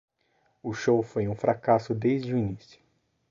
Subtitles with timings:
[0.63, 2.81] O show foi um fracasso desde o início.